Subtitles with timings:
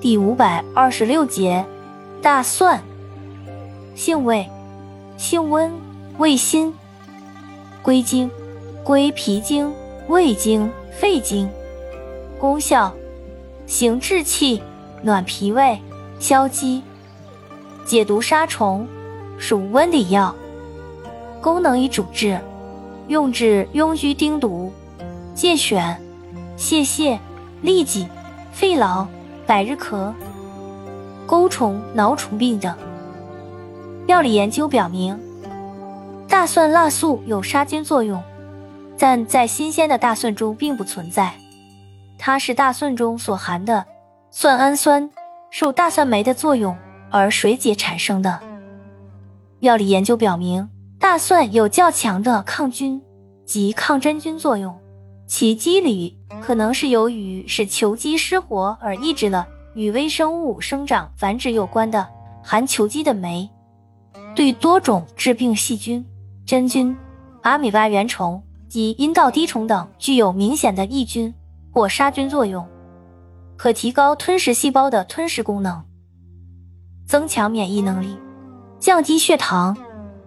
[0.00, 1.62] 第五百二十六节，
[2.22, 2.82] 大蒜。
[3.94, 4.48] 性味：
[5.18, 5.70] 性温，
[6.16, 6.72] 味辛。
[7.82, 8.30] 归经：
[8.82, 9.70] 归脾经、
[10.08, 11.46] 胃经、肺经。
[12.38, 12.94] 功效：
[13.66, 14.62] 行滞气，
[15.02, 15.78] 暖脾胃，
[16.18, 16.80] 消积，
[17.84, 18.88] 解毒杀虫，
[19.36, 20.34] 属温里药。
[21.42, 22.40] 功能与主治：
[23.08, 24.72] 用治痈疽叮毒、
[25.36, 25.94] 疥癣、
[26.56, 27.18] 泄泻、
[27.62, 28.08] 痢疾、
[28.50, 29.06] 肺痨。
[29.50, 30.14] 百日咳、
[31.26, 32.72] 钩虫、挠虫病等。
[34.06, 35.18] 药理研究表明，
[36.28, 38.22] 大蒜辣素有杀菌作用，
[38.96, 41.32] 但在新鲜的大蒜中并不存在。
[42.16, 43.84] 它是大蒜中所含的
[44.30, 45.10] 蒜氨酸
[45.50, 46.76] 受大蒜酶的作用
[47.10, 48.38] 而水解产生的。
[49.58, 50.70] 药理研究表明，
[51.00, 53.02] 大蒜有较强的抗菌
[53.44, 54.78] 及抗真菌作用。
[55.30, 62.04] 其机理可能是由于使球基失活而抑制了与微生物生长繁殖有关的
[62.42, 63.48] 含球基的酶，
[64.34, 66.04] 对多种致病细菌、
[66.44, 66.94] 真菌、
[67.42, 71.32] 阿米巴原虫及阴道滴虫等具有明显的抑菌
[71.70, 72.66] 或杀菌作用，
[73.56, 75.80] 可提高吞食细胞的吞噬功能，
[77.06, 78.16] 增强免疫能力，
[78.80, 79.76] 降低血糖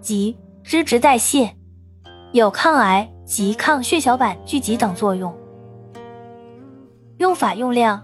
[0.00, 1.54] 及脂质代谢，
[2.36, 3.10] 有抗癌。
[3.26, 5.36] 及抗血小板聚集等作用。
[7.18, 8.00] 用法用量：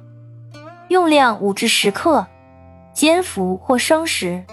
[0.88, 2.26] 用量五至十克，
[2.92, 4.44] 煎服或生食，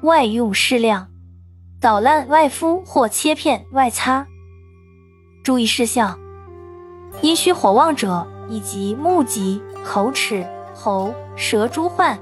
[0.00, 1.08] 外用适量，
[1.78, 4.26] 捣烂外敷或切片外擦。
[5.44, 6.18] 注意事项：
[7.20, 12.18] 阴虚火旺者以及目疾、口齿、喉、舌诸患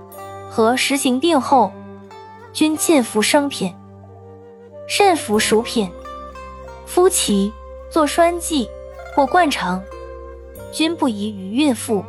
[0.50, 1.70] 和实行病后，
[2.52, 3.72] 均禁服生品，
[4.88, 5.88] 慎服熟品。
[6.86, 7.52] 夫其。
[7.88, 8.68] 做栓剂
[9.14, 9.80] 或灌肠，
[10.72, 12.04] 均不宜于孕妇。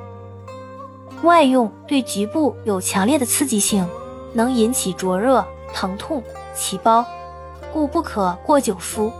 [1.21, 3.87] 外用对局部有强烈的刺激性，
[4.33, 6.21] 能引起灼热、疼痛、
[6.55, 7.05] 起包，
[7.71, 9.13] 故不可过久敷。